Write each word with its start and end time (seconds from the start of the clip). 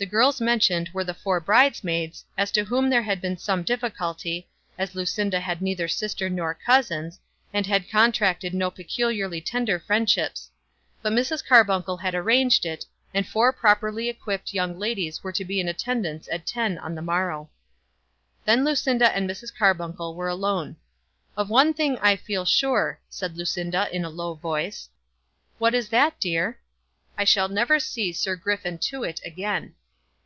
The 0.00 0.06
girls 0.06 0.40
mentioned 0.40 0.90
were 0.92 1.02
the 1.02 1.12
four 1.12 1.40
bridesmaids, 1.40 2.24
as 2.36 2.52
to 2.52 2.62
whom 2.62 2.88
there 2.88 3.02
had 3.02 3.20
been 3.20 3.36
some 3.36 3.64
difficulty, 3.64 4.48
as 4.78 4.94
Lucinda 4.94 5.40
had 5.40 5.60
neither 5.60 5.88
sister 5.88 6.28
nor 6.30 6.54
cousins, 6.54 7.18
and 7.52 7.66
had 7.66 7.90
contracted 7.90 8.54
no 8.54 8.70
peculiarly 8.70 9.40
tender 9.40 9.80
friendships. 9.80 10.52
But 11.02 11.14
Mrs. 11.14 11.44
Carbuncle 11.44 11.96
had 11.96 12.14
arranged 12.14 12.64
it, 12.64 12.86
and 13.12 13.26
four 13.26 13.52
properly 13.52 14.08
equipped 14.08 14.54
young 14.54 14.78
ladies 14.78 15.24
were 15.24 15.32
to 15.32 15.44
be 15.44 15.58
in 15.58 15.66
attendance 15.66 16.28
at 16.30 16.46
ten 16.46 16.78
on 16.78 16.94
the 16.94 17.02
morrow. 17.02 17.50
Then 18.44 18.64
Lucinda 18.64 19.10
and 19.16 19.28
Mrs. 19.28 19.52
Carbuncle 19.52 20.14
were 20.14 20.28
alone. 20.28 20.76
"Of 21.36 21.50
one 21.50 21.74
thing 21.74 21.98
I 21.98 22.14
feel 22.14 22.44
sure," 22.44 23.00
said 23.08 23.36
Lucinda 23.36 23.92
in 23.92 24.04
a 24.04 24.10
low 24.10 24.34
voice. 24.34 24.90
"What 25.58 25.74
is 25.74 25.88
that, 25.88 26.20
dear?" 26.20 26.60
"I 27.18 27.24
shall 27.24 27.48
never 27.48 27.80
see 27.80 28.12
Sir 28.12 28.36
Griffin 28.36 28.78
Tewett 28.78 29.20
again." 29.24 29.74